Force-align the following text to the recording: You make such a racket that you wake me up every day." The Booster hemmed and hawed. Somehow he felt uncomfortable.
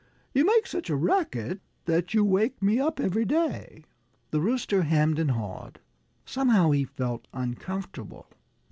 You 0.33 0.45
make 0.45 0.65
such 0.65 0.89
a 0.89 0.95
racket 0.95 1.59
that 1.85 2.11
you 2.11 2.25
wake 2.25 2.59
me 2.59 2.79
up 2.79 2.99
every 2.99 3.23
day." 3.23 3.83
The 4.31 4.39
Booster 4.39 4.81
hemmed 4.81 5.19
and 5.19 5.29
hawed. 5.29 5.79
Somehow 6.25 6.71
he 6.71 6.85
felt 6.85 7.27
uncomfortable. 7.35 8.25